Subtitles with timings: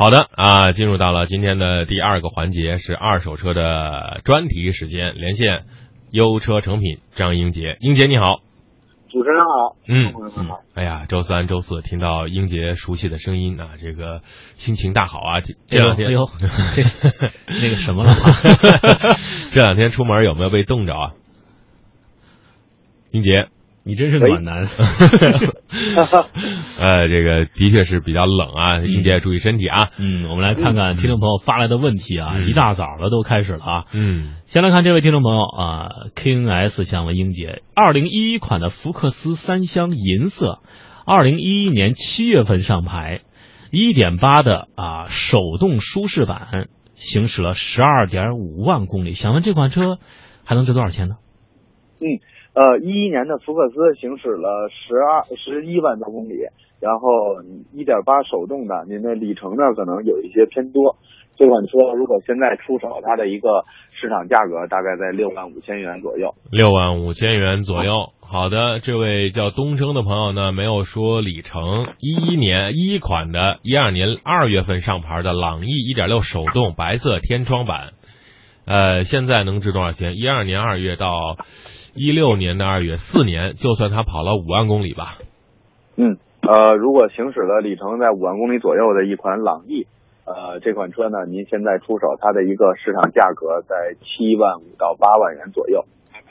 [0.00, 5.66] 好的啊，进入到了今天的第二个环节，是二手车的专题时间，连线
[6.10, 8.40] 优车成品张英杰，英杰你好，
[9.10, 14.22] 主持人好，嗯朋友们好，哎呀，周三、周四听到英杰熟悉的声音啊，这个
[14.56, 15.40] 心情大好啊！
[15.42, 16.82] 这这两天，哎呦，这
[17.60, 18.32] 那个什么了啊？
[19.52, 21.12] 这两天出门有没有被冻着啊？
[23.10, 23.48] 英杰，
[23.82, 24.66] 你真是暖男。
[26.78, 29.88] 呃， 这个的确是比较冷啊，英杰注意身体啊。
[29.98, 33.84] 嗯，我们来看看听众朋友发来的问题啊，嗯一大早的都开始了啊。
[33.92, 40.58] 嗯先来看这位听众朋友啊，King S 想问英姐，二零一一款的福克斯三厢银色，
[41.06, 43.20] 二零一一年七月份上牌，
[43.70, 49.98] 一点八的啊手动舒适版，行驶了十二点五万公里，想问这款车
[50.44, 51.14] 还能值多少钱呢？
[52.52, 56.34] 呃，一一年的福克斯行驶了十二十一万多公里，
[56.80, 57.42] 然后
[57.72, 60.96] 一点八手动的，您的里程呢可能有一些偏多。
[61.36, 66.34] 这款车如果现在出手，它的一个市场价格大概在六万五千元左右。
[66.50, 68.10] 六万五千元左右。
[68.20, 77.92] 好的，这位叫东升的朋友呢，没有说里程，一一年一款的，一二年二月份上牌的朗逸一点六手动白色天窗版，
[78.66, 80.16] 呃，现在能值多少钱？
[80.16, 81.38] 一二年二月到
[81.94, 85.18] 一六年的二月，四年，就算他跑了五万公里吧。
[85.96, 89.86] 嗯，呃，如果行驶了里程在五万公里左右的一款朗逸，
[90.24, 95.84] 呃，这款车呢，您现在出手，它的一个市场价格在七万五到八万元左右。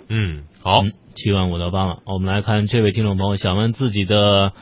[0.07, 1.97] 嗯，好，嗯，七万五到八万。
[2.05, 4.53] 我们来看这位听众朋友想问自己的，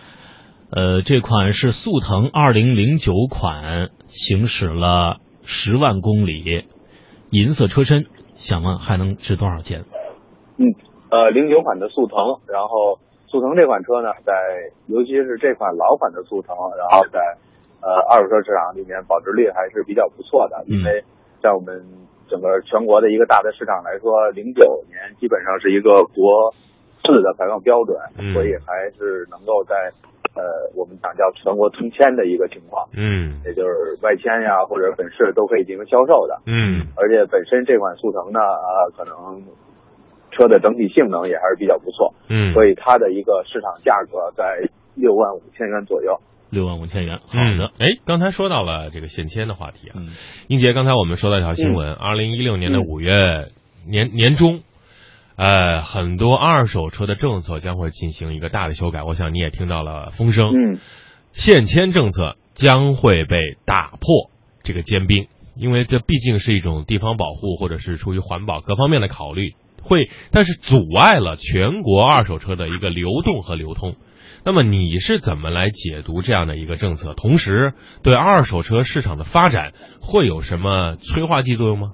[0.72, 6.66] 呃，这款是速腾二零零九款，行驶了十万公里，
[7.30, 9.86] 银色车身，想问还能值多少钱？
[11.10, 14.34] 呃，零九款的速腾，然后速腾这款车呢，在
[14.88, 17.20] 尤其是这款老款的速腾，然后在
[17.82, 21.04] 呃二手车市场里面保值率还是比较不错的，因为
[21.42, 21.84] 在我们
[22.30, 26.54] 整个全国的一个大的市场来说，零九年基本上是一个国
[27.06, 29.92] 四的排放标准，嗯所以还是能够在
[30.36, 30.44] 呃
[30.76, 33.40] 我们讲叫全国通签的一个情况，嗯。
[33.46, 36.38] 也就是外迁呀或者本市都可以进行销售的。
[36.46, 36.84] 嗯。
[36.98, 39.42] 而且本身这款速腾呢，呃，可能
[40.38, 46.20] 车的整体性能也还是比较不错，嗯，所以它的一个市场价格在六万五千元左右。
[46.50, 47.18] 六万五千元。
[47.26, 47.58] 好嗯。
[47.58, 50.12] 的，，哎，刚才说到了这个限迁的话题啊，嗯。
[50.48, 53.50] 英杰，刚才我们说到一条新闻，二零一六年的五月
[53.86, 54.62] 年年中，
[55.36, 60.78] 呃，很多二手车的政策将会进行一个大的修改，我想你也听到了风声，嗯。
[61.34, 64.32] 限迁政策将会被打破
[64.64, 73.96] 这个坚冰，因为这毕竟是一种地方保护或者是出于环保各方面的考虑，会但是阻碍了全国二手车的一个流动和流通。
[74.46, 77.14] 那么你是怎么来解读这样的一个政策？
[77.14, 77.74] 同时，
[78.04, 81.92] 对二手车市场的发展会有什么催化剂作用吗？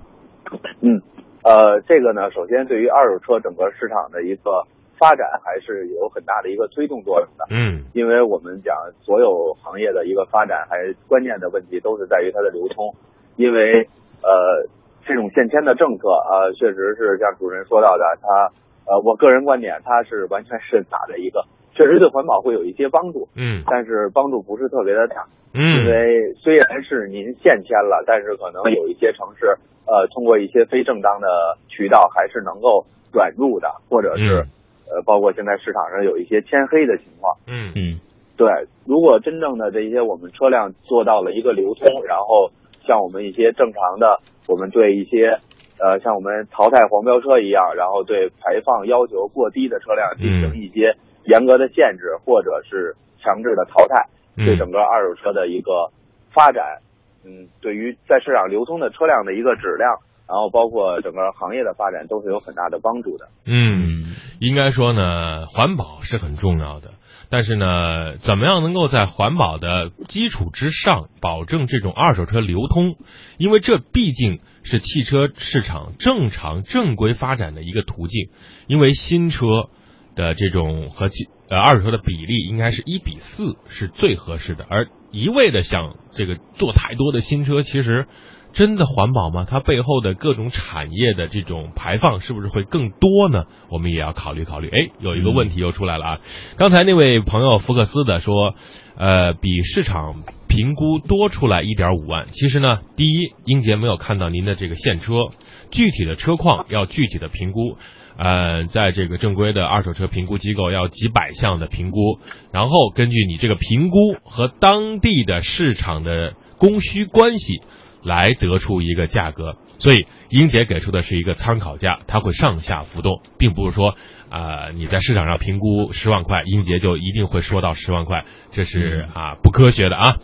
[0.82, 1.02] 嗯，
[1.44, 4.68] 呃，这个呢，首先对于二手车整个市场的一个
[5.00, 7.46] 发展还是有很大的一个推动作用的。
[7.50, 12.94] 嗯因为我们讲所有行业的一个发展，还关键的问题都是在于它的流通。
[13.36, 13.88] 因为
[14.22, 14.70] 呃，
[15.06, 18.52] 这种限迁的政策啊、呃，确实是像主持人说到的，它
[18.86, 21.44] 呃，我个人观点，它是完全是打的一个，
[21.74, 23.64] 确实对环保会有一些帮助，嗯。
[23.68, 25.26] 但是帮助不是特别的大。
[25.54, 25.62] 嗯。
[25.62, 29.46] 因嗯为虽然是您限迁了，但是可能有一些城市
[29.86, 31.28] 呃，通过一些非正当的
[31.68, 34.98] 渠道还是能够转入的，或者是、嗯。
[34.98, 37.36] 呃，包括现在市场上有一些签黑的情况。
[37.48, 37.72] 嗯。
[37.76, 38.00] 嗯。
[38.36, 38.50] 对，
[38.86, 42.50] 如果真正的这些我们车辆做到了一个流通，然后
[42.86, 45.40] 像我们一些正常的，我们对一些
[45.80, 50.96] 呃像我们淘汰黄标车一样，然后对排放要求过低的车辆进行一些
[51.26, 55.92] 严格的限制，或者是强制的淘汰，对整嗯个二手车的一个
[56.34, 56.80] 发展，
[57.26, 63.28] 嗯，对于在市场流通的车辆的一个质量，然后包括整个行业的发展都是有很大的帮助的。
[63.46, 63.88] 嗯。
[63.88, 64.04] 嗯
[64.40, 66.90] 应该说呢，环保是很重要的，
[67.34, 72.96] 但是呢，怎么样能够在环保的基础之上保证这种二手车流通？
[73.40, 78.30] 因为这毕竟是汽车市场正常正规发展的一个途径。
[78.68, 79.72] 因为新车
[80.16, 81.10] 的这种和
[81.50, 88.06] 呃二手车的比例应该是一比四是最合适的，而一味的想这个做太多的新车，其实
[88.54, 89.46] 真的环保吗？
[89.50, 93.46] 它背后的各种产业的这种排放是不是会更多呢？
[93.70, 94.70] 我们也要考虑考虑。
[94.70, 96.20] 哎，有一个问题又出来了啊！
[96.56, 98.56] 刚才那位朋友福克斯的说，
[98.96, 100.16] 呃，比市场
[100.48, 102.28] 评估多出来一点五万。
[102.32, 105.30] 其实呢，第一，英杰没有看到您的这个现车，
[105.72, 107.78] 具体的车况要具体的评估。
[108.16, 112.20] 呃，在这个正规的二手车评估机构要几百项的评估，
[112.52, 117.62] 然后根据你这个评估和当地的市场的供需关系
[118.04, 119.56] 来得出一个价格。
[119.80, 123.96] 所以英杰给出的是一个参考价，它会上下浮动，并不是说
[124.30, 130.16] 啊、你在市场上评估十万块，英杰就一定会说到十万块，这是啊不科学的啊。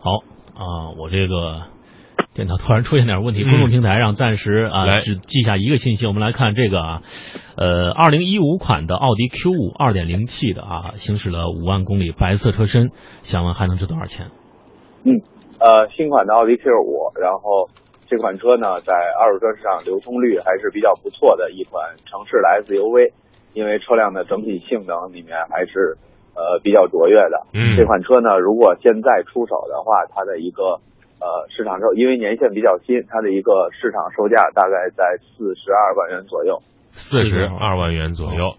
[0.00, 0.12] 好
[0.54, 1.64] 啊，我这个
[2.34, 6.06] 电脑突然出现点问题，嗯公众平台上暂时啊来只记下一个信息。
[6.06, 7.02] 我们来看这个啊，
[7.56, 12.90] 呃，二零一五款的奥迪 Q 五二点零 T 的啊，行驶了五万公里，白色车身，
[13.22, 14.28] 想问还能值多少钱？
[15.04, 15.20] 嗯，
[15.60, 17.68] 呃，新款的奥迪 Q 五，然后
[18.06, 23.12] 这款车呢，在二手车市场流通率还是比较不错的一款城市的 SUV，
[23.54, 25.98] 因为车辆的整体性能里面还是
[26.34, 27.46] 呃比较卓越的。
[27.52, 30.80] 嗯这款车呢，如果现在出手的话，它的一个
[31.20, 36.62] 呃市场售，因为年限比较新，它的一个市场售价大概在四十二万元左右。
[36.92, 38.54] 四十二万元左右。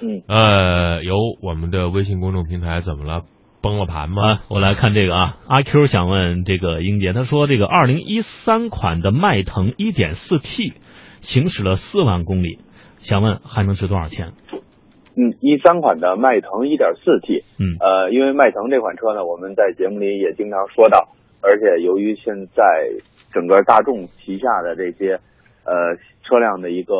[0.00, 3.22] 嗯，呃，有我们的微信公众平台怎么了？
[3.62, 4.32] 崩了盘吗？
[4.34, 10.74] 啊，我来看这个啊，阿 Q 想问这个英杰，他说这个二零一三款的迈腾一点四 T
[11.22, 12.58] 行驶了四万公里，
[12.98, 14.32] 想问还能值多少钱？
[15.16, 21.08] 嗯，一三款的迈腾一点四 T，嗯呃，因为迈腾这款车呢，我们在节目里也经常说到，
[21.40, 22.62] 而且由于现在
[23.32, 25.18] 整个大众旗下的这些
[25.64, 26.94] 呃车辆的一个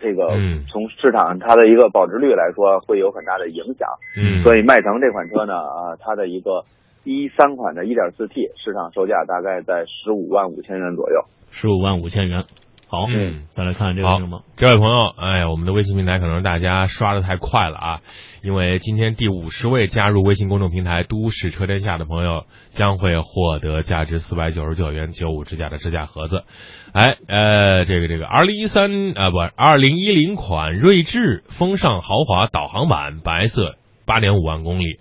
[0.00, 3.88] 这个嗯从市场它的一个保值率来说，会有很大的影响。
[4.16, 6.64] 嗯，所以迈腾这款车呢，啊，它的一个
[7.04, 11.24] 一三款的 1.4T 市场售价大概在十五万五千元左右。
[11.50, 12.44] 十五万五千元。
[12.92, 14.44] 好，嗯再来看这个好什么？
[14.54, 18.00] 这位朋友，哎，我们的微信平台可能大家刷的太快了啊，
[18.42, 26.44] 因为今天第五十位加入微信公众平台“都市车天下”的朋友将会获得价值四百九十九元九五支架的支架盒子。
[26.92, 34.98] 哎，呃，这个这个，二零一三啊不，二零一零款锐志风尚豪华导航版，白色，八点五万公里，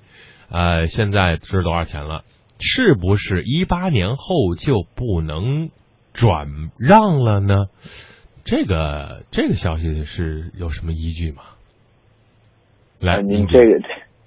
[0.50, 2.24] 呃，现在值多少钱了？
[2.58, 5.72] 是不是一八年后就不能
[6.14, 6.48] 转
[6.78, 7.66] 让了呢？
[8.44, 11.44] 这个这个消息是有什么依据吗？
[13.00, 13.80] 来，呃您这个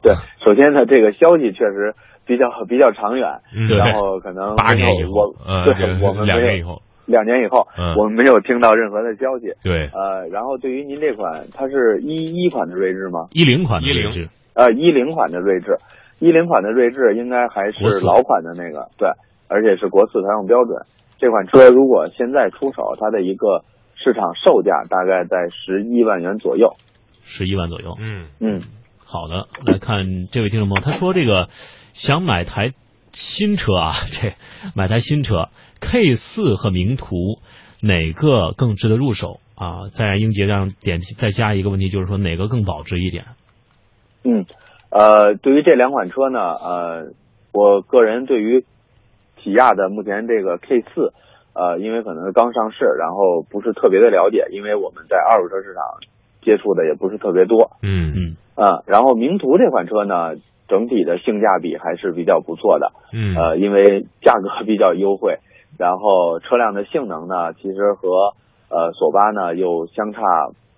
[0.03, 0.15] 对，
[0.45, 1.95] 首先呢，这个消息确实
[2.25, 9.53] 比较比较长远，嗯然后可能八年以后，呃，我这对我们两年以后，两年以后，嗯我们没有听到任何的消息。
[9.63, 13.29] 对，呃，然后对于您这款，它是一一款的锐志吗？
[13.33, 15.79] 一零款的锐志，呃，一零款的锐志，
[16.21, 19.09] 一零款的锐志应该还是老款的那个，对，
[19.49, 20.83] 而且是国四常用标准。
[21.19, 23.64] 这款车如果现在出手，它的一个
[23.96, 26.75] 市场售价大概在十一万元左右。
[27.22, 27.96] 十一万左右。
[27.99, 28.61] 嗯嗯，
[29.05, 31.49] 好的，来看这位听众朋友，他说这个
[31.94, 32.72] 想买台
[33.12, 34.34] 新车啊，这
[34.75, 35.49] 买台新车
[35.81, 37.38] K 四和名图
[37.81, 39.88] 哪个更值得入手啊？
[39.94, 43.25] 在英杰上点再加一个问题，就是说哪个更保值一点？
[44.25, 44.44] 嗯，
[44.90, 47.12] 呃，对于这两款车呢，呃，
[47.52, 48.64] 我个人对于
[49.44, 51.12] 起亚的目前这个 K 四，
[51.52, 55.85] 呃，因为可能是刚上市，然后不是特别的了解，因为我们在二手车市场
[56.41, 57.70] 接触的也不是特别多。
[57.82, 60.37] 嗯嗯啊、然后名图这款车呢，
[60.67, 62.93] 整体的性价比还是比较不错的。
[63.12, 65.38] 嗯呃，因为价格比较优惠，
[65.79, 68.32] 然后车辆的性能呢，其实和
[68.70, 70.20] 呃索八呢又相差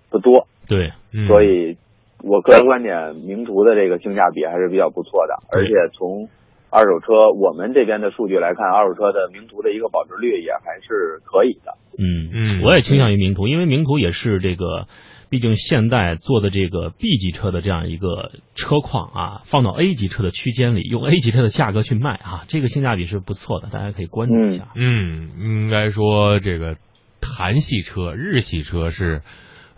[0.09, 1.77] 不多，对，嗯，所以
[2.23, 6.27] 我个人观点，名图的这个性价比还是比较不错的，而且从
[6.69, 11.77] 二手车我们这边的数据来看，二手车的名图的一个保值率也还是可以的。
[11.97, 14.87] 嗯嗯我也倾向于名图，因为名图也是这个，
[15.29, 24.67] 毕竟现代做的这个 B 级车的这样一个车况啊，放到 A 级车的区间里，用 A 级车的价格去卖啊，这个性价比是不错的，大家可以关注一下。
[24.75, 26.75] 嗯，应该说这个
[27.21, 29.21] 韩系车、日系车是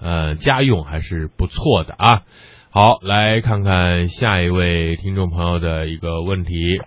[0.02, 2.24] 呃家用还是不错的啊。
[2.72, 6.80] 好，来看看下一位听众朋友的一个问题。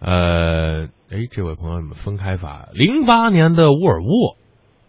[0.00, 2.68] 呃，哎，这位朋友怎么分开发？
[2.72, 4.36] 零八年的沃尔沃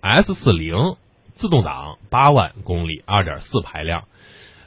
[0.01, 0.95] S 四零
[1.35, 4.05] 自动挡，八万公里，二点四排量。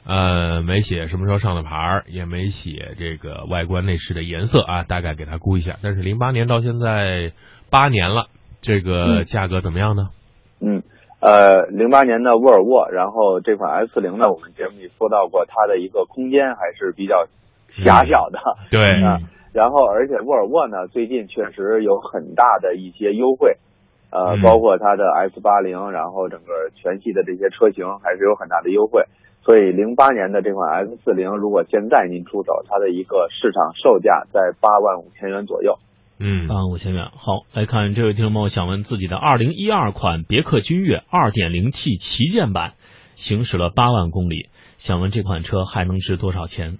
[0.05, 5.77] 呃，没写什么时候上的牌儿，也没写这个外观内饰的颜色啊，大概给他估一下。
[5.81, 7.33] 但是零八年到现在
[7.69, 8.27] 八年了，
[8.61, 10.03] 这个嗯价格怎么样呢？
[10.03, 10.18] 嗯，
[11.21, 17.27] 呃，零八年的沃尔沃，然后这款 S 四零呢，我们节目里说到过，它的一个空间还是比较
[17.83, 18.39] 狭小的。
[18.71, 19.19] 对，啊
[19.51, 23.57] 然后，而且沃尔沃呢，最近确实有很大的一些优惠，
[24.11, 29.03] 呃，嗯包括它的 S 八零，然后整个全系的这些车型还是有很大的优惠。
[29.41, 35.79] 所以，零八年的这款 S 四零，如果现在您出手，它的一个市场售价在八万五千元左右。
[36.19, 37.05] 嗯八万五千元。
[37.15, 42.73] 好，来看这位听众朋友想问自己的二零一二款别克君越二点零 T 旗舰版，
[43.15, 46.77] 行驶了八万公里，想问这款车还能值多少钱？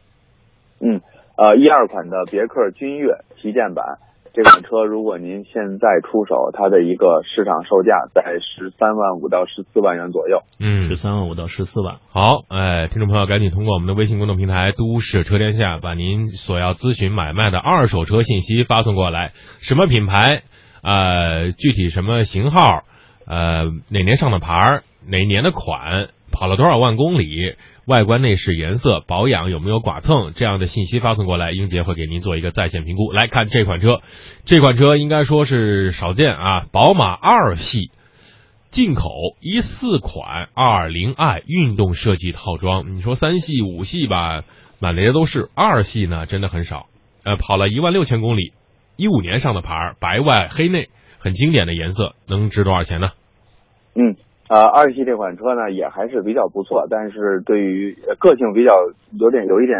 [0.81, 1.01] 嗯，
[1.37, 3.97] 呃，一二款的别克君越旗舰版，
[4.39, 10.43] 这这款车如果您现在出手，它的一个市场售价在十三万五到十四万元左右。
[10.61, 11.97] 嗯十，三万五到十四万。
[12.09, 19.33] 好，哎，听众朋友，赶紧通过我们的微信公众平台“都市车天下”，把您所要咨询买卖的二手车信息发送过来。
[19.59, 20.43] 什么品牌？
[20.83, 22.83] 呃，具体什么型号？
[23.27, 24.83] 呃，哪年上的牌儿？
[25.05, 26.07] 哪年的款？
[26.39, 27.55] 跑了多少万公里？
[27.83, 30.31] 外观内饰颜色、保养有没有剐蹭？
[30.33, 33.11] 这样的信息发送过来，英杰会给您做一个在线评估。
[33.11, 34.01] 来看这款车，
[34.45, 37.91] 这款车应该说是少见啊，宝马二系。
[38.71, 39.09] 进口
[39.41, 44.45] 一四款二零 i 运动设计套装，你说三系五系吧，
[44.79, 46.85] 满雷的都是，二系呢真的很少。
[47.25, 48.53] 呃，跑了一万六千公里，
[48.95, 53.09] 一五年上的牌，白外黑内，很经典的颜色，能值多少钱呢？
[53.93, 54.15] 嗯，
[54.49, 58.73] 呃，二系这款车呢也还是比较不错，但是对于呃个性比较
[59.19, 59.77] 有点有一点，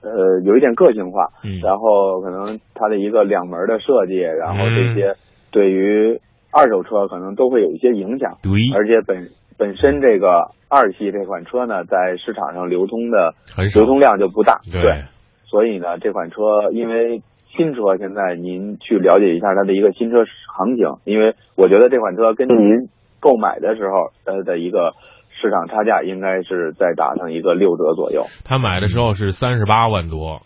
[0.00, 1.60] 呃，有一点个性化，嗯。
[1.62, 4.94] 然后可能它的一个两门的设计，然后这嗯。
[4.94, 5.14] 些
[5.50, 6.18] 对于
[6.50, 13.34] 二手车可能都会有一些影响，对，而且本本身这个二系这款车呢，在市场上流通的
[13.74, 13.84] 流。
[13.84, 15.04] 通量就不大，对，
[15.44, 17.20] 所以呢，这款车因为
[17.56, 20.24] 新车，现在您去了解一下它的一个新车
[20.56, 22.88] 行情，因为我觉得这款车跟您
[23.20, 24.94] 购买的时候呃的一个
[25.40, 28.24] 市场差价应该是再打上一个六折左右。
[28.44, 30.42] 他买的时候是三十八万多，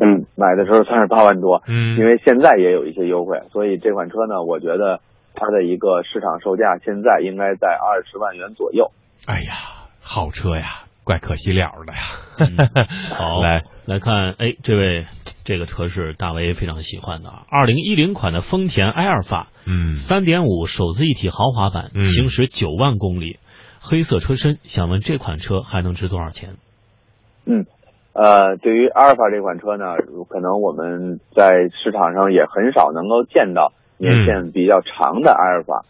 [0.00, 5.00] 嗯，买的时候三十八万多，嗯，因为现在也有一些优惠，所以这款车呢，我觉得
[5.34, 8.90] 它的一个市场售价现在应该在二十万元左右。
[9.26, 9.54] 哎呀，
[10.00, 11.98] 好车呀，怪可惜了的呀。
[12.38, 12.86] 嗯
[13.16, 15.06] 好，来来看，哎，这位
[15.46, 17.30] 这个车是大为非常喜欢的。
[17.30, 22.04] 啊，二零一零款的丰田埃尔法，嗯，三点五手自一体豪华版，嗯。
[22.04, 23.38] 行驶九万公里，
[23.80, 26.56] 黑色车身，想问这款车还能值多少钱？
[27.46, 27.64] 嗯，
[28.12, 29.84] 呃，对于阿尔法这款车呢，
[30.28, 35.84] 可能我们在市场上也很少能够见到年限比较长的阿尔法，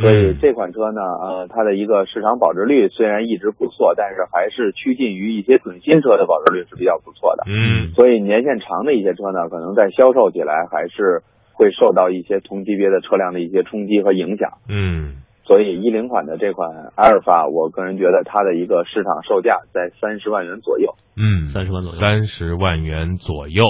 [0.00, 7.44] 所以嗯这款车呢，呃，它的一个市场保值率虽然一直不错，但是还是趋近于一些准新车的保值率是比较不错的。
[7.46, 14.58] 嗯所以年限长的一些车呢，可能在销售起来还是会受到一些同级别的车辆的一些冲击和影响。
[14.68, 20.94] 嗯所以一零款的这款阿尔法，我个人觉得它的一个市场售价在三十万元左右。
[21.16, 21.98] 嗯，三十万左右。
[21.98, 23.64] 三十万元左右。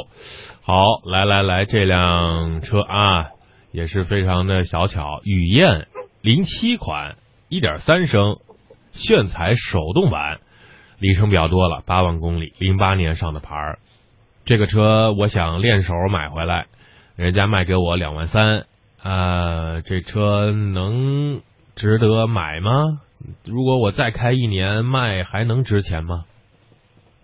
[0.63, 0.75] 好，
[1.11, 3.29] 来来来，这辆车啊
[3.73, 5.87] 也是非常的小巧，雨燕
[6.23, 7.17] 零七款，
[7.49, 8.37] 一点三升
[8.93, 10.39] 炫彩手动版，
[10.99, 13.79] 里程比较多了，八万公里，零八年上的牌儿。
[14.45, 16.67] 这个车我想练手买回来，
[17.17, 18.67] 人家卖给我两万三，
[19.03, 21.41] 呃，这车能
[21.77, 23.01] 值得买吗？
[23.45, 26.25] 如果我再开一年卖，还能值钱吗？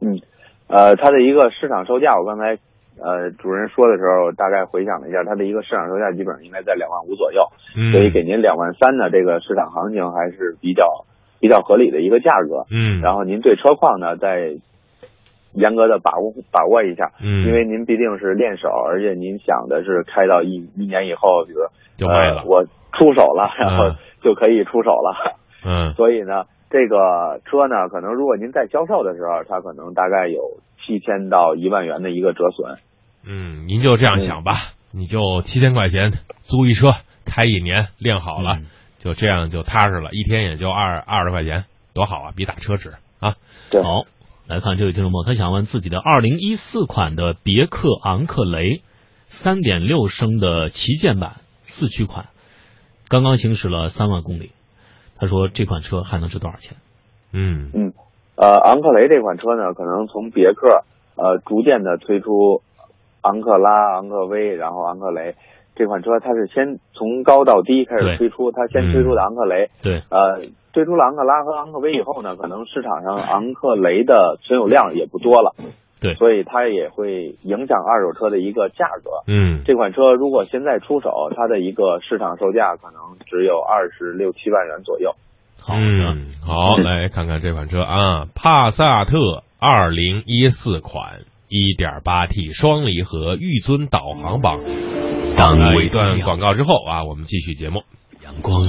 [0.01, 0.21] 嗯，
[0.69, 2.59] 呃，它的一个市场售价，我刚才
[3.03, 11.05] 呃主任说的时候，大概回想了一下，它的一个市场售价基本上应该在两万五左右，嗯，所以给您两万三的这个市场行情还是比较
[11.41, 12.65] 比较合理的一个价格。
[12.71, 14.57] 嗯，然后您对车况呢，再
[15.53, 21.61] 严格的把握把握一下，嗯，因为您毕竟是练手，而且您想的是开到一一年以后，比如
[21.97, 25.37] 就卖了呃，我出手了，然后嗯就可以出手了。
[25.65, 32.79] 嗯 所以呢，这个车呢，可能如果您在销售的时候，它可能大概有七千到一万元的一个折损。
[33.25, 34.57] 嗯，您就这样想吧，
[34.93, 36.89] 你就七千块钱租一车
[37.25, 38.67] 开一年，练好了，嗯
[38.99, 43.37] 就这样就踏实了，一天也就二二十块钱，多好啊，比打车值啊。
[43.71, 44.05] 对，好，
[44.49, 48.83] 来看这位听众朋友，他想问自己的二零一四款的别克昂克雷，
[49.29, 52.27] 三点六升的旗舰版四驱款，
[53.09, 54.51] 刚刚行驶了三万公里，
[55.19, 56.77] 他说这款车还能值多少钱？
[57.33, 57.71] 嗯。
[57.75, 57.93] 嗯，
[58.37, 60.85] 呃，昂克雷这款车呢，可能从别克
[61.17, 62.63] 呃逐渐的推出
[63.23, 65.35] 昂克拉、昂克威，然后昂克雷。
[65.79, 70.41] 这款车，它是先从高到低开始推出，它先推出的昂克雷，对，呃，
[70.73, 75.55] 推出了昂克拉和昂克威以后呢，可能市场上昂克雷的存有量也不多了，
[76.07, 79.11] 对所以它也会影响二手车的一个价格。
[79.27, 85.15] 嗯这款车如果现在出手，它的一个市场售价可能只有二十六七万元左右。
[85.61, 91.21] 好的，嗯，好，来看看这款车啊，帕萨特二零一四款。
[91.49, 94.59] 一点八 T 双离合御尊导航榜。
[95.39, 97.85] 当一段广告之后啊，我们继续节目。
[98.25, 98.69] 阳光，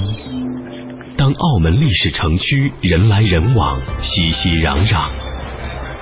[1.16, 5.10] 当澳门历史城区人来人往，熙熙攘攘；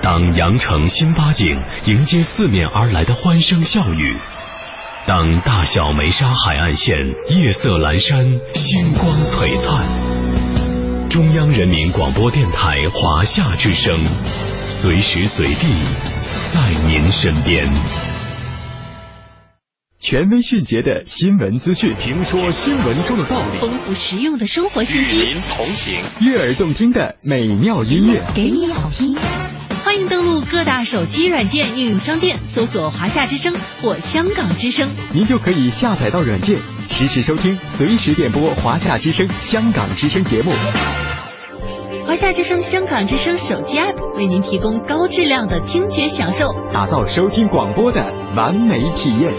[0.07, 1.45] 当羊城新八景
[1.83, 4.15] 迎接四面而来的欢声笑语；
[5.05, 6.95] 当大小梅沙海岸线
[7.27, 9.85] 夜色阑珊，星光璀璨。
[11.09, 14.01] 中央人民广播电台华夏之声，
[14.69, 15.67] 随时随地
[16.53, 17.69] 在您身边。
[19.99, 29.13] 权威迅捷的新闻资讯，评说新闻中的道理，丰富实用的生活信息，与您同行，悦耳动听的美妙音乐，给你好听。
[29.87, 40.51] 欢迎登录各大手机软件应用商店，搜索“华夏之声”或“香港之声”，您就可以下载到软件，实时收听，随时点播华夏之声、香港之声节目。
[42.05, 48.03] 华夏之声、香港之声手机 App 为您提供高质量的听觉享受，打造收听广播的
[48.35, 49.33] 完美体验。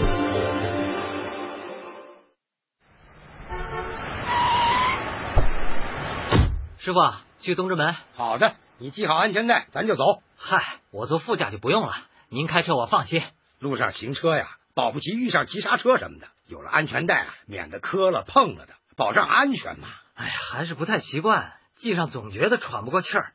[6.79, 6.99] 师傅，
[7.39, 7.93] 去东直门。
[8.15, 10.23] 好的，你系好安全带，咱就走。
[10.41, 11.93] 嗨，我坐副驾就不用了，
[12.29, 13.21] 您开车我放心。
[13.59, 19.89] 路上行车呀，保不齐遇上急刹车什么的，有了安全带啊，免得磕了碰了的，保障安全嘛。
[20.15, 23.33] 哎呀，还是不太习惯，系上总觉得喘不过气儿。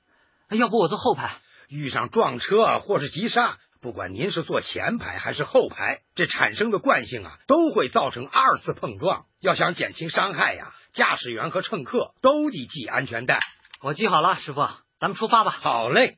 [0.49, 1.37] 要不我坐后排？
[1.69, 9.27] 遇上撞车或是急刹，不管您是坐前排还是后排，这产生的惯性啊，都会造成二次碰撞。
[9.41, 10.73] 要想减轻伤害呀。
[10.95, 13.41] 驾驶员和乘客都得系安全带。
[13.83, 14.67] 我系好了，师傅，
[15.01, 15.51] 咱们出发吧。
[15.51, 16.17] 好嘞。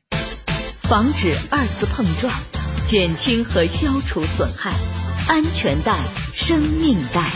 [0.89, 2.33] 防止二次碰撞，
[2.87, 4.71] 减轻和消除损害，
[5.27, 5.99] 安全带，
[6.33, 7.29] 生命带。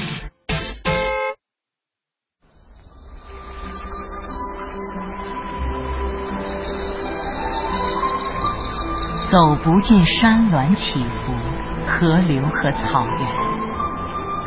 [9.29, 11.33] 走不尽山峦起伏，
[11.85, 13.27] 河流和草原，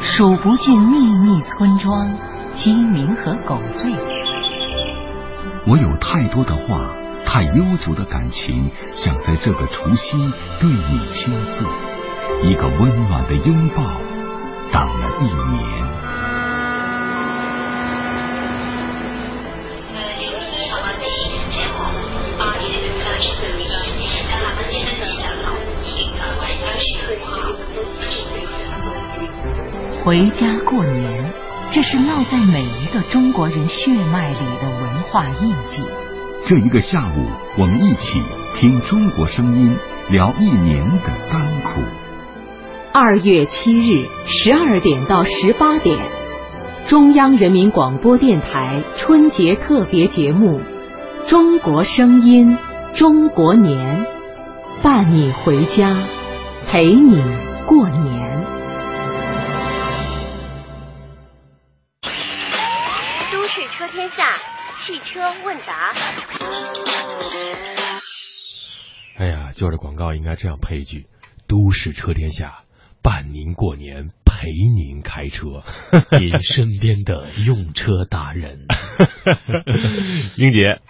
[0.00, 2.08] 数不尽秘密村庄。
[2.56, 3.99] 鸡鸣和狗吠。
[5.66, 6.94] 我有太多的话，
[7.25, 10.16] 太悠久的感情，想在这个除夕
[10.61, 11.64] 对你倾诉。
[12.43, 13.83] 一个温暖的拥抱，
[14.73, 15.85] 等了一年。
[30.04, 31.33] 回家过年。
[31.73, 35.82] 这是烙在每一个中国人血脉里的文化印记。
[36.47, 37.26] 这一个下午，
[37.57, 38.23] 我们一起
[38.54, 39.75] 听中国声音，
[40.11, 41.80] 聊一年的甘苦。
[42.93, 45.99] 二月七日十二点到十八点，
[46.87, 50.61] 中央人民广播电台春节特别节目
[51.30, 52.59] 《中国声音
[52.95, 54.04] 中国年》，
[54.83, 55.97] 伴你回家，
[56.67, 57.23] 陪你
[57.67, 58.23] 过年。
[64.86, 65.94] 汽车问答。
[69.16, 71.06] 哎呀，就是广告应该这样配一句
[71.49, 72.64] ：“都市车天下，
[73.02, 75.62] 伴您过年，陪您开车。
[76.20, 78.66] ”您身边的用车达人，
[80.36, 80.80] 英杰，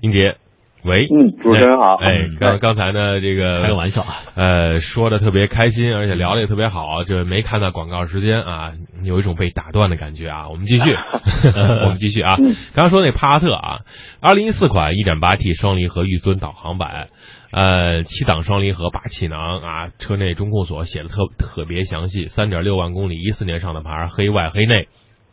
[0.00, 0.36] 英杰。
[0.84, 1.94] 喂，嗯，主持人好。
[1.94, 8.72] 哎，刚刚才呢，这个开个玩笑啊，呃，说的特别开心，而且聊的也特别好，就没看到广告时间啊，
[9.04, 10.48] 有一种被打断的感觉啊。
[10.48, 10.82] 我们继续，
[11.84, 12.34] 我们继续啊。
[12.74, 13.80] 刚刚说那帕萨特啊，
[14.20, 17.10] 二零一四款一点八 T 双离合御尊导航版，
[17.52, 24.88] 呃，七档双离合八气囊啊，车内中控锁写的特特别详细，三点六万公里，一四年上的牌，黑外黑内，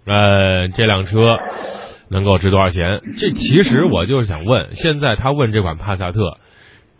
[0.05, 1.39] 呃，这辆车。
[2.09, 3.01] 能够值多少钱？
[3.17, 6.37] 这其实我就是想问， 现在他问这款帕萨特，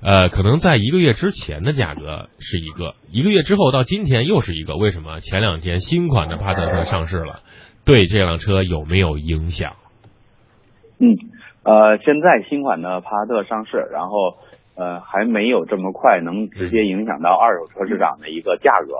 [0.01, 5.19] 呃，可能在一个月之前的价格是一个，一个月之后到今天又是一个，为什么？
[5.19, 7.41] 前两天新款的帕萨特上市了，
[7.85, 9.73] 对这辆车有没有影响？
[10.99, 11.17] 嗯，
[11.63, 14.37] 呃，现在新款的帕萨特上市，然后。
[14.81, 18.95] 呃，还没有这么快能直接影响到二手车市场的一个价格，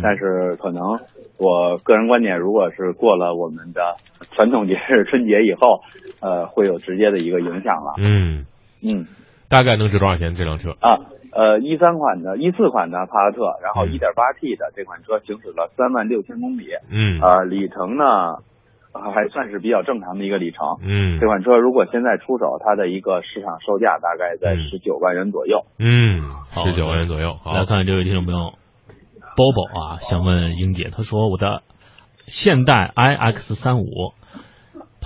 [0.00, 1.00] 但是可能
[1.36, 3.96] 我个人观点，如果是过了我们的
[4.36, 5.80] 传统节日春节以后，
[6.20, 7.94] 呃，会有直接的一个影响了。
[7.98, 8.44] 嗯
[8.82, 9.06] 嗯，
[9.48, 10.76] 大概能值多少钱这辆车？
[10.78, 11.00] 啊，
[11.32, 16.68] 呃，一三款的一四款的帕萨特，然后一点八 T 的这款车行驶了三万六千公里。
[16.90, 18.04] 嗯，啊，里程呢？
[18.98, 20.78] 还算是比较正常的一个里程。
[20.80, 25.66] 嗯，这款车如果现在出手，它的一个市场售价大概在十九万元左右。
[25.78, 26.22] 嗯，
[26.64, 27.34] 十九万元左右。
[27.34, 28.54] 好来看这位听众朋友
[29.36, 31.62] ，Bobo 啊，想问英姐，他说我的
[32.26, 33.84] 现代 iX 三五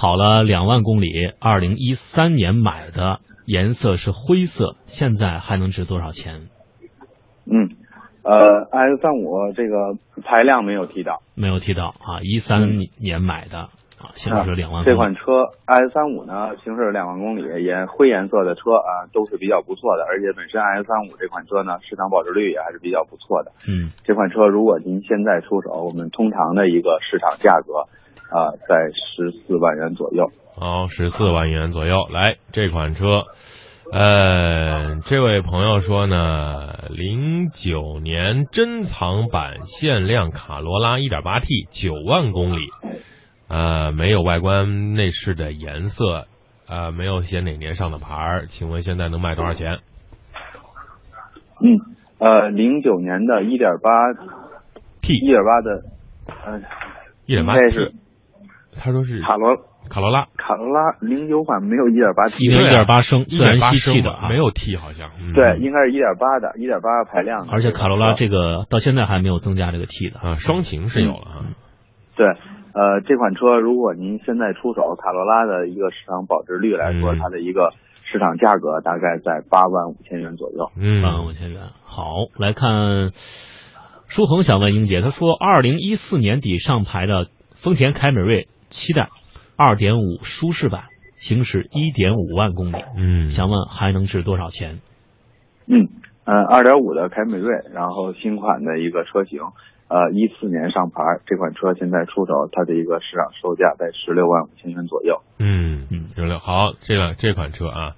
[0.01, 6.49] 跑了两万公里，二零一三年买的，颜色是灰色，现在还能值多少钱？
[7.45, 7.69] 嗯，
[8.23, 8.33] 呃
[8.73, 11.21] ，iX 三五这个排量没有提到。
[11.35, 13.69] 没有提到啊，一三年买的
[14.01, 14.85] 啊，行驶了两万公里。
[14.87, 20.05] 这款车 S 三五呢，行驶了两万公里，颜灰颜色的车啊，都是比较不错的。
[20.09, 23.53] 而且本身 S 三五这款车呢，市场保值率也还是比较不错的。
[23.69, 27.85] 嗯，这款车如果您现在出手，我们通常的一个市场价格
[28.31, 30.31] 啊，在十四万元左右。
[30.57, 32.07] 好，十四万元左右。
[32.11, 33.25] 来，这款车
[33.93, 42.69] 呃，这位朋友说呢，零九年珍藏版限量卡罗拉一点八 T，九万公里，
[43.49, 46.27] 呃，没有外观内饰的颜色，
[46.69, 49.81] 呃，没有写哪年上的牌儿，请问现在能卖多少钱？
[51.61, 51.81] 嗯，
[52.19, 53.91] 呃，零九年的一点八
[55.03, 55.83] T 一点八的，
[56.47, 56.63] 呃，
[57.27, 57.93] 应该 1.8T，是
[58.77, 59.57] 他说是卡罗
[59.89, 60.27] 卡罗拉。
[60.37, 65.33] 卡罗拉零九款没有一点八 T，一点一点八升自然吸气的1.8升吧没有 T 好像，嗯。
[65.33, 67.53] 对，应该是一点八的1.8排量的。
[67.53, 70.21] 而且卡罗拉这个到现在还没有增加这个 T 的。
[70.21, 71.47] 啊，双擎是有了啊，
[72.17, 77.19] 对，呃，这款车如果您现在出手，卡罗拉的一个市场保值率来说，嗯。
[77.19, 77.73] 它的一个
[78.05, 80.71] 市场价格大概在八万五千元左右。
[80.77, 81.61] 嗯，八万五千元。
[81.85, 83.11] 好，来看
[84.09, 87.29] 舒恒想问英姐，他说，二零一四年底上牌的
[87.63, 89.09] 丰田凯美瑞七代
[89.57, 90.85] 二点五舒适版，
[91.19, 94.81] 行驶一点五万公里，嗯，想问还能值多少钱？
[95.67, 95.89] 嗯，
[96.25, 99.41] 呃，二点五的凯美瑞，然后新款的一个车型，
[99.89, 105.21] 呃，一四年上牌，这款车现在出手，它的一个市场售价在十六万五千元左右。
[105.39, 107.97] 嗯嗯十六好，这辆这款车啊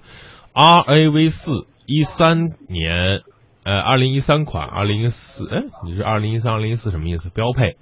[0.53, 3.21] ，RAV 四一三年，
[3.63, 7.29] 呃，二零一三款，二零一四，哎，你是二零一三、二零一四什么意思？
[7.29, 7.77] 标配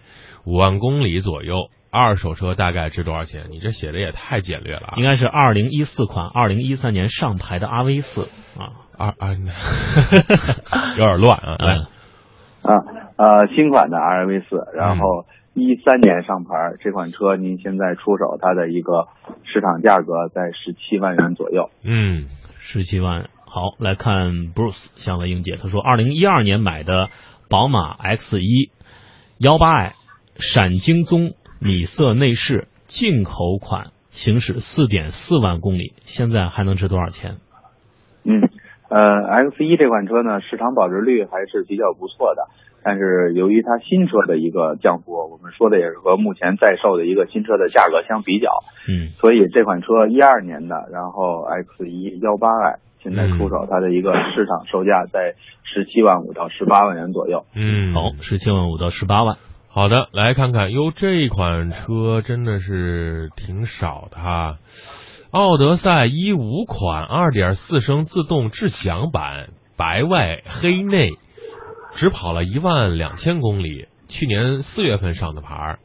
[0.45, 3.47] 五万公里左右，二手车大概值多少钱？
[3.51, 4.93] 你这写的也太简略了啊！
[4.97, 9.35] 应该是二零一四款，二零一三年上牌的 RV 四啊，二二，
[10.97, 11.55] 有点乱啊！
[11.59, 11.75] 来，
[12.63, 12.83] 嗯，啊，
[13.17, 16.49] 呃，新款的 RAV 四，然后一三年上牌，
[16.79, 19.09] 这款车您现在出手，它的一个
[19.43, 21.69] 市场价格在十七万元左右。
[21.83, 22.27] 嗯
[22.59, 23.29] 十七万。
[23.45, 27.09] 好，来看 Bruce 想问英姐，他说，二零一二年买的
[27.49, 28.71] 宝马 X 一
[29.39, 29.93] 幺八 i
[30.37, 37.37] 闪金棕米色内饰进口款，行驶四点四万公里，现在还能值多少钱？
[38.23, 38.49] 嗯，
[38.89, 38.97] 呃
[39.51, 42.47] ，X 一这款车呢，市场保值率还是比较不错的，
[42.83, 48.49] 但是由于它新车的一个降幅，我们说的也是和目前在售的一个新车的价格相比较，
[48.89, 57.45] 嗯，所以这款车一二年的，然后 X 一幺八 i 现在出手，它的一个市场售价在十七万五到十八万元左右。
[57.55, 59.37] 嗯，好，十七万五到十八万。
[59.73, 64.55] 好的，来看看，哟，这款车真的是挺少的哈。
[65.31, 71.11] 奥德赛一五款二点四升自动智享版，白外黑内，
[71.95, 75.79] 只跑了一万两千公里，去年四月份上的牌儿。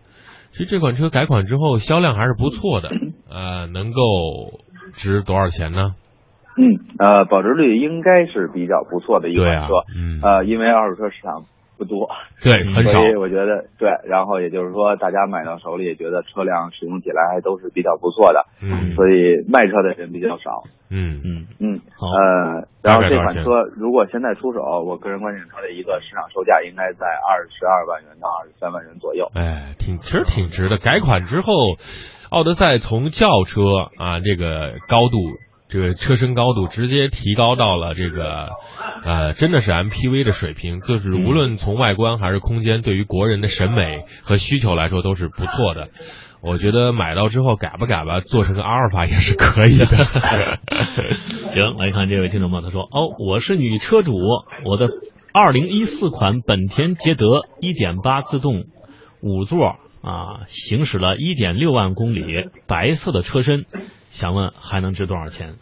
[0.51, 2.91] 其实这款车改款之后销量还是不错的，
[3.31, 4.01] 呃，能够
[4.95, 5.95] 值多少钱呢？
[6.59, 11.45] 嗯，呃，保值率应该是比较不错的一款车，，嗯，呃，因为二手车市场
[11.77, 12.09] 不多，
[12.43, 20.65] 对，很少所，以我觉得对，然后也就是说，大家买到手里也觉得车辆使用起来还都是比较不错的，嗯所以卖车的人比较少。
[20.89, 29.29] 嗯嗯，嗯，好呃，然后这款车如果现在出手，我个人观点，它的一个市场售价应该在二十二万元到二十三万元左右。
[29.35, 30.79] 哎，挺其实挺值的。
[30.79, 31.53] 改款之后，
[32.31, 33.63] 奥德赛从轿车
[33.99, 35.19] 啊这个高度，
[35.77, 38.49] 这个车身高度直接提高到了这个
[39.05, 40.81] 呃，真的是 MPV 的水平。
[40.81, 45.91] 就是无论从外观还是空间，对于国人的审美和需求来说都是不错的。
[46.41, 49.87] 我觉得买到之后改吧改吧，做成个阿尔法也是可以的。
[51.53, 54.15] 行，来看这位听众朋友，他说：“哦，我是女车主，
[54.65, 54.89] 我的
[55.35, 58.65] 二零一四款本田捷德一点八自动
[59.21, 62.25] 五座啊，行驶了一点六万公里，
[62.67, 63.67] 白色的车身，
[64.17, 65.55] 想问还能值多少钱？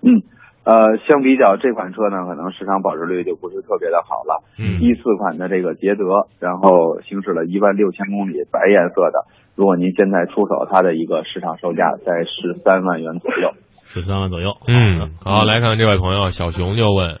[0.00, 0.24] 嗯，
[0.64, 4.42] 呃，相比较这款车呢，可能市场保值率就不是特别的好了。
[4.58, 9.26] 嗯一四款的这个捷德，然后行驶了一万六千公里，白颜色的。
[9.54, 13.52] 如果您现在出手，它的一个市场售价在十三万元左右。
[13.92, 14.56] 十三万左右。
[14.66, 17.20] 嗯，好，来看这位朋友小熊就问：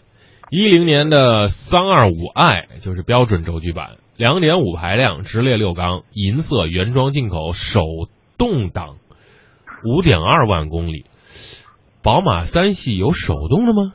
[0.50, 7.80] 一零年的三二五 i 就是标准轴距版，两点五排量，直列六缸，银色原装进口，手
[8.36, 8.96] 动挡，
[9.84, 11.06] 五点二万公里。
[12.02, 13.92] 宝马三系有手动的吗？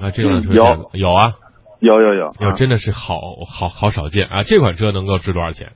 [0.00, 1.32] 啊，这款车有有啊，
[1.80, 4.42] 有有有，有啊真的是好好好少见啊！
[4.42, 5.72] 这款车能够值多少钱？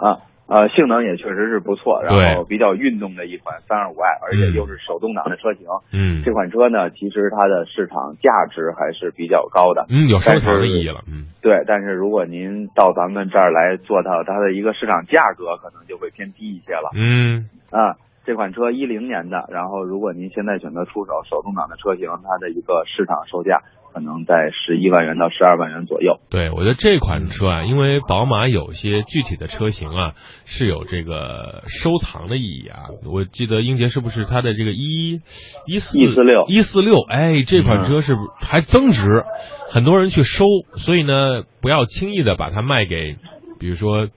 [0.00, 5.66] 啊呃，性能也确实是不错，然后比较运动的一款三二五 i，而且又是手动挡的车型。
[5.90, 9.86] 嗯这款车呢，其实它的市场价值还是比较高的。
[9.88, 11.02] 嗯，有收藏的意义了。
[11.08, 16.92] 嗯对，但是如果您到咱们这儿来做到它的一个市场价格，可能就会偏低一些了。
[16.94, 23.62] 嗯啊，这款车一零年的，然后如果您现在选择出手手动挡的车型，它的一个市场售价
[23.94, 26.18] 可能在十一万元到十二万元左右。
[26.28, 32.90] 对，我觉得这款车啊，因为宝马有些具体的车型啊是有这个收藏的意义啊。
[33.04, 35.20] 我记得英杰是不是它的这个一
[35.68, 37.00] 一四一四六一四六？
[37.02, 39.22] 哎，这款车是还增值，
[39.70, 40.44] 很多人去收，
[40.78, 43.16] 所以呢，不要轻易的把它卖给，
[43.60, 44.08] 比如说。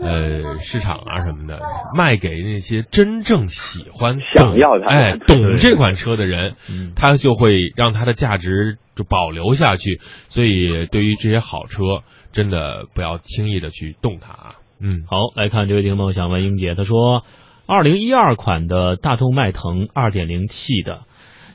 [0.00, 1.60] 呃，市场啊什么的，
[1.94, 6.56] 卖给那些真正喜欢、想要它、哎懂这款车的人，
[6.96, 10.00] 他就会让它的价值就保留下去。
[10.30, 14.54] 所以，对于这些好车，真的不要轻易的去动它啊。
[14.80, 17.22] 嗯，好，来看这位听众想问英姐，他说，
[17.66, 21.00] 二零一二款的大众迈腾二点零 T 的，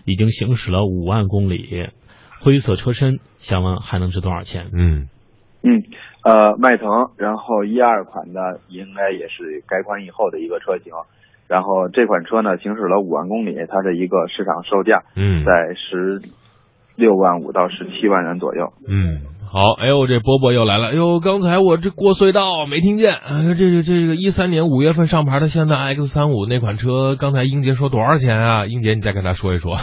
[0.06, 1.90] 已经行驶了五万公里，
[2.42, 4.70] 灰色车身，想问还能值多少钱？
[4.72, 5.10] 嗯
[5.64, 5.84] 嗯。
[6.26, 10.92] 呃，迈腾，然后一二款的应该也是改款以后的一个车型，
[11.48, 16.24] 然后这款车呢行驶了五万公里，它的一个市场售价嗯在十
[16.96, 18.74] 六万五到十七万元左右。
[18.90, 28.66] 嗯，好，哎呦，这波波又来了，哎呦，刚才我这过隧道没听见，啊，这个这个一三年五月份上牌的现代 X 三五那款车，刚才英杰说多少钱啊？
[28.66, 29.76] 英杰，你再跟他说一说。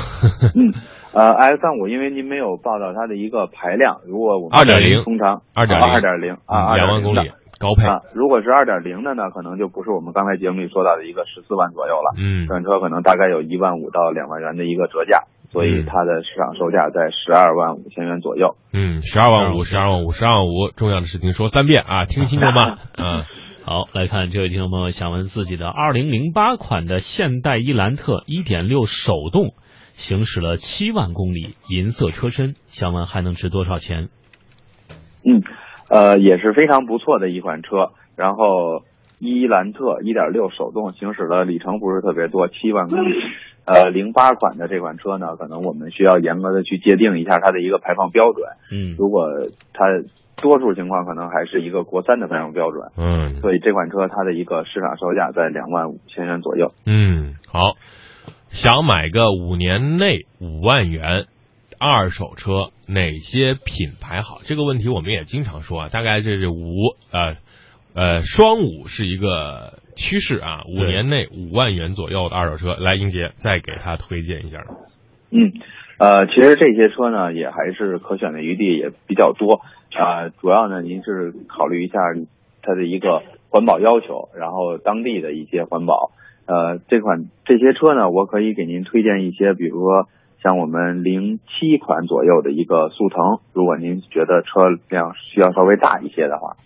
[0.57, 0.75] 嗯。
[1.13, 12.15] 呃，S 三五，因为您没有报道它的一个排量，如果我们二点零通常二点零二点零啊，两万公里高配啊，如果是二点零的呢，可能就不是我们刚才节目里说到的一个十四万左右了。
[12.17, 18.57] 嗯，这款车可能大概有一万五到两万元的一个折价，所以它的市场售价在十二万五千元左右。
[18.73, 22.79] 嗯，十二万五，十二万五，十二万五，重要的事情说三遍啊，听清楚吗？
[22.97, 23.23] 嗯，
[23.65, 29.53] 好，来看这位听众朋友想问自己的二零零八款的现代伊兰特一点六手动。
[30.03, 34.09] 行驶了七万公里，银色车身，想问还能值多少钱？
[35.25, 35.43] 嗯，
[35.89, 37.93] 呃，也是非常不错的一款车。
[38.17, 38.83] 然后
[39.21, 43.15] 伊兰特一点六手动行驶的里程不是特别多，七万公里。
[43.65, 48.45] 呃，零八款的这款车呢，可能我们需要严格的去界定一下它的一个排放标准。
[48.73, 49.29] 嗯，如果
[49.73, 49.85] 它
[50.43, 52.91] 多数情况可能还是一个国三的排放标准。
[52.97, 56.73] 嗯，所以这款车它的一个市场售价在两万五千元左右。
[56.87, 57.77] 嗯，好。
[58.53, 61.25] 想买个五年内五万元
[61.79, 64.41] 二手车，哪些品牌好？
[64.45, 67.37] 这个问题我们也经常说啊，大概这是五呃
[67.95, 74.59] 呃双五是一个趋势啊，五年内五万元左右的二手车，来英杰再给他推荐一下。
[75.31, 75.51] 嗯，
[75.99, 79.63] 呃，其实这些车呢也还是可选的余地也比较多
[79.95, 81.95] 啊，主要呢您是考虑一下
[82.61, 86.13] 它的一个环保要求，然后当地的一些环保。
[86.47, 90.09] 呃，这款这些车呢，我可以给您推荐一些，比如说
[90.43, 96.57] 像我们零七款左右的一个速腾，如果您觉得车辆需要稍微大一些的话，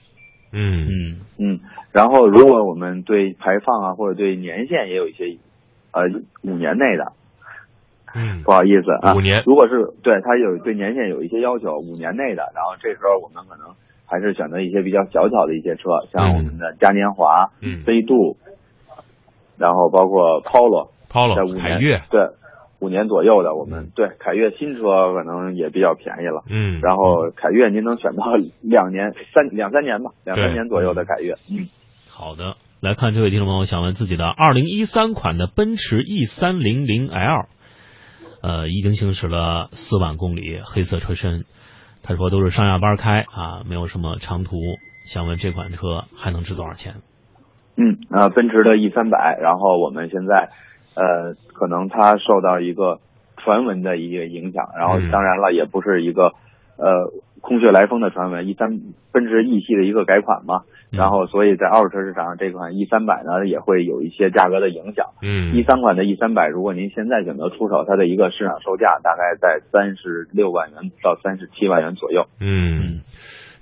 [0.53, 0.89] 嗯。
[0.89, 1.17] 嗯。
[1.39, 1.61] 嗯，
[1.93, 5.37] 然后如果我们对排放啊或者对年限也有一些
[5.93, 6.05] 呃
[6.43, 7.13] 五年内的，
[8.15, 13.75] 嗯，不好意思啊，五年，如果是对它有对年限有一些要求，五年内的，然后这时候我们可能
[14.07, 18.39] 还是选择一些比较小巧的一些车，像我们的嘉年华、嗯，飞度。
[19.59, 22.03] 然后包括 Polo，Polo 在五年，凯越。
[22.11, 22.21] 对
[22.79, 28.25] 五年左右的，我们对凯越新车可能也比较便宜了，嗯，然后凯越您能选到
[28.61, 31.69] 两年三两三年吧，两三年左右的凯越，嗯，
[32.11, 37.47] 好的，来看这位听众朋友想问自己的二零一三款的奔驰 E 三零零 L，
[38.43, 41.47] 呃，已经行驶了四万公里，黑色车身，
[42.03, 44.59] 他说都是上下班开啊，没有什么长途，
[45.07, 46.97] 想问这款车还能值多少钱？
[47.77, 50.49] 嗯，啊，奔驰的 E 三百，然后我们现在，
[50.95, 53.01] 呃，可能它受到一个
[53.37, 56.33] 传闻的一个影响，然后当然了，也不是一个
[56.79, 57.13] 呃
[57.43, 58.81] 空穴来风的传闻，E 三
[59.13, 65.09] 奔驰 E 系的一个改款嘛，然后所以在二手车市场这款 E 三百呢也会有一些价格的影响。
[65.21, 72.27] 嗯，E 三款的 E 三百，如果您现在选择出手，它的一个市场售价大概在三十六万元到三十七万元左右。
[72.41, 73.03] 嗯。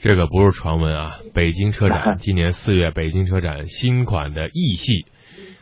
[0.00, 1.18] 这个不是传闻啊！
[1.32, 5.06] 北京车展 今年四月，北京车展新款的 E 系，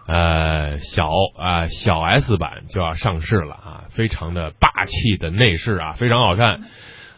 [0.06, 6.60] 呃，小啊小 S 版就要上市了啊，非常的霸气的内饰啊，非常好看。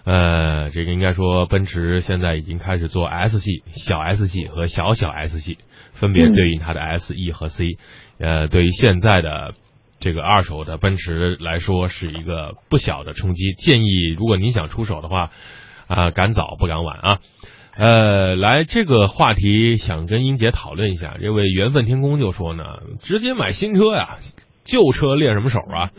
[0.05, 5.57] 呃，这个应该说奔驰现在已经开始做 S 系、小 S 系和小小 S 系，
[5.95, 7.79] 分别对应它的 S、E 和 C。
[8.19, 9.55] 呃，对于现在的
[9.99, 13.55] 这个二手的奔驰来说，是一个不小的冲击。
[13.55, 15.31] 建议如果您想出手的话。
[15.87, 17.19] 啊，赶早不赶晚啊！
[17.77, 21.17] 呃，来这个话题想跟英杰讨论一下。
[21.21, 22.65] 这位缘分天空就说呢，
[23.01, 24.17] 直接买新车呀，
[24.65, 25.91] 旧车练什么手啊？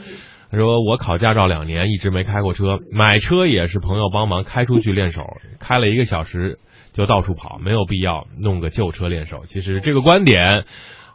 [0.52, 5.26] 他说我考驾照两年，一直没开过车，买车也是朋友帮忙开出去练手，
[5.60, 6.60] 开了一个小时
[6.94, 9.44] 就到处跑，没有必要弄个旧车练手。
[9.46, 10.64] 其实这个观点，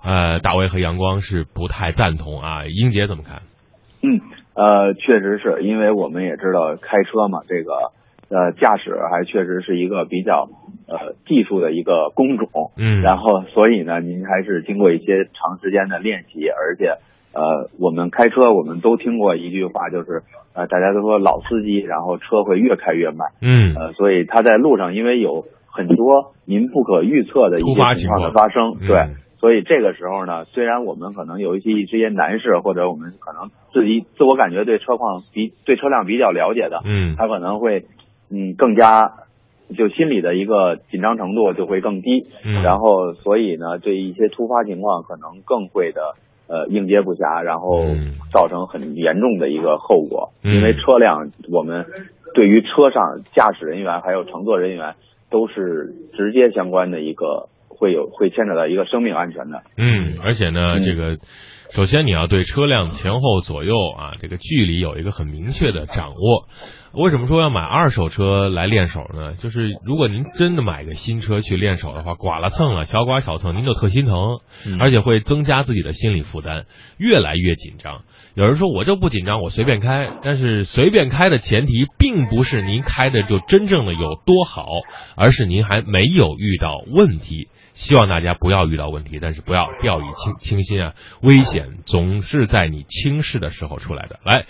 [0.04, 2.66] 呃，大卫和阳光是不太赞同啊。
[2.66, 3.42] 英杰怎么看？
[4.02, 4.20] 嗯，
[4.54, 7.92] 呃，确实是因为我们也知道开车嘛，这个
[8.31, 10.49] 呃驾驶还确实是一个比较
[10.88, 16.95] 呃技术的一个工种，嗯，然后所以呢，您还是经过一些长时间的练习，而且
[17.35, 20.23] 呃我们开车我们都听过一句话，就是
[20.55, 23.75] 呃大家都说老司机，然后车会越开越慢，嗯。
[23.75, 29.07] 呃，所以他在路上因为有很多您不可预测的一些情况的发生，嗯对。
[29.40, 37.16] 所以这个时候呢，虽然我们可能有一些一些男士，或者我们可能自己自我感觉对车况比对车辆比较了解的，嗯。
[37.16, 37.85] 他可能会
[38.31, 39.01] 嗯更加
[39.77, 46.01] 就心理的一个紧张程度就会更低，嗯然后所以呢，对一些突发情况可能更会的
[46.49, 50.31] 呃应接不暇，然后嗯造成很严重的一个后果。
[50.43, 51.87] 嗯因为车辆我们
[52.35, 54.95] 对于车上驾驶人员还有乘坐人员
[55.31, 59.62] 都是直接相关的一个会有会牵扯到一个生命安全的。
[59.77, 61.16] 嗯，而且呢，嗯这个
[61.71, 66.49] 首先你要对车辆前后左右啊这个距离有一个很明确的掌握。
[66.92, 69.35] 为什么说要买二手车来练手呢？
[69.35, 76.66] 就是如果您真的买个新车去练手的话，剐了蹭了，小剐小蹭，您就特心疼，嗯而且会增加自己的心理负担，
[76.98, 78.00] 越来越紧张。
[78.35, 84.66] 有人说我就不紧张，我随便开，但是随便开的前提并不是您开的就真正的有多好，
[85.16, 87.48] 而是您还没有遇到问题。
[87.72, 90.94] 希望大家不要遇到问题，但是不要掉以轻轻心啊！
[91.22, 94.18] 危险总是在你轻视的时候出来的。
[94.24, 94.44] 来，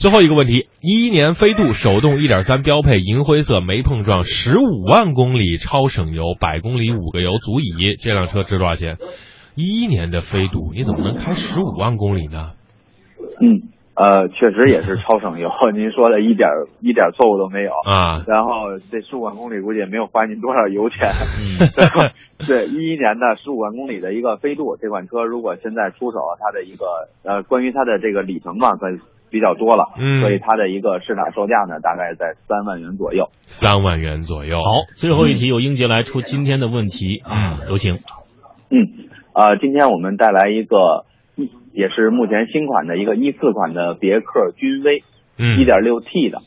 [0.00, 7.96] 最后一个问题：一一年飞度手动一点三标配银灰色没碰撞，十五万公里超省油，百公里五个油足矣。
[8.00, 8.96] 这辆车值多少钱？
[9.56, 12.52] 一一年的飞度，你怎么能开十五万公里呢？
[13.42, 13.60] 嗯，
[13.94, 16.48] 呃，确实也是超省油， 您说的一点
[16.80, 17.70] 一点错误都没有。
[17.84, 21.12] 啊，然后这十五万公里估计也没有花您多少油钱。
[21.44, 21.60] 嗯
[22.48, 26.86] 对，一一年的十五万公里的一个飞度这款车，如果现在出手，它的一个
[27.22, 28.98] 呃，关于它的这个里程吧，算
[29.30, 33.28] 比较多了，嗯所以它的一个市场售价呢，大概在三万元左右。
[33.46, 34.58] 三万元左右。
[34.58, 37.94] 好，最后一题由英杰来出今天的问题啊，有请。
[38.70, 41.04] 嗯，呃，今天我们带来一个
[41.36, 45.02] 一也是目前新款的一个一四款的别克君威，
[45.38, 46.38] 嗯，一点六 T 的，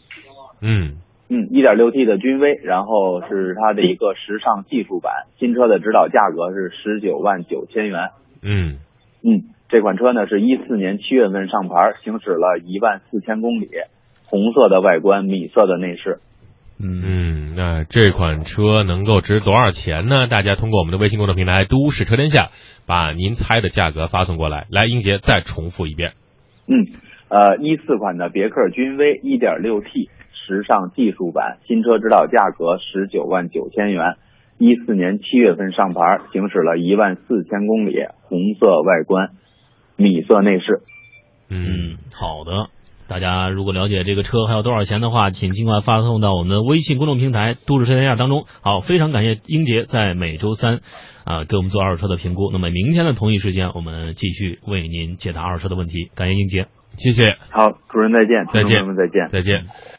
[0.62, 0.98] 嗯
[1.30, 8.10] 嗯，一点六 T 的君威，然后是它的一个时尚技术版，新车的指导价格是十九万九千元。
[8.42, 8.80] 嗯
[9.24, 13.70] 嗯，这款车呢是一四年七月份上牌，行驶了一万四千公里，
[14.28, 16.20] 红色的外观，米色的内饰。
[16.80, 20.28] 嗯，嗯，那这款车能够值多少钱呢？
[20.28, 22.50] 大家通过我们的微信公众平台“都市车天下”
[22.86, 24.68] 把您猜的价格发送过来。
[24.70, 26.12] 来，英杰再重复一遍。
[26.68, 26.86] 嗯，
[27.30, 29.90] 呃，一四款的别克君威一点六 T
[30.34, 34.18] 时尚技术版，新车指导价格十九万九千元，
[34.60, 39.30] 一四年七月份上牌，行驶了一万四千公里，红色外观，
[39.96, 40.82] 米色内饰。
[41.50, 42.70] 嗯嗯，好的。
[43.06, 48.46] 大家如果了解这个车还有多少钱的话，请尽快发送到我们的微信公众平台“都市车天下”当中。
[48.62, 50.80] 好，非常感谢英杰在每周三
[51.26, 52.50] 啊给我们做二手车的评估。
[52.52, 56.10] 那么明天的同一时间，我们继续为您解答二手车的问题。
[56.16, 56.68] 感谢英杰。
[56.98, 59.28] 谢谢，好，主任再见，再见再见。
[59.30, 59.66] 再见。